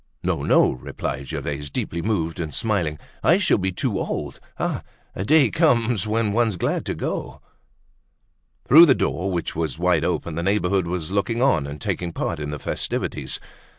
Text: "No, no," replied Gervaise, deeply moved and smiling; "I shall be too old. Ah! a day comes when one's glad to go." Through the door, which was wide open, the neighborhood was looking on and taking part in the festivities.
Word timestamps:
"No, 0.23 0.41
no," 0.41 0.71
replied 0.71 1.27
Gervaise, 1.27 1.69
deeply 1.69 2.01
moved 2.01 2.39
and 2.39 2.51
smiling; 2.51 2.97
"I 3.21 3.37
shall 3.37 3.59
be 3.59 3.71
too 3.71 3.99
old. 3.99 4.39
Ah! 4.57 4.81
a 5.13 5.23
day 5.23 5.51
comes 5.51 6.07
when 6.07 6.33
one's 6.33 6.55
glad 6.55 6.87
to 6.87 6.95
go." 6.95 7.39
Through 8.67 8.87
the 8.87 8.95
door, 8.95 9.31
which 9.31 9.55
was 9.55 9.77
wide 9.77 10.03
open, 10.03 10.33
the 10.33 10.41
neighborhood 10.41 10.87
was 10.87 11.11
looking 11.11 11.43
on 11.43 11.67
and 11.67 11.79
taking 11.79 12.13
part 12.13 12.39
in 12.39 12.49
the 12.49 12.57
festivities. 12.57 13.39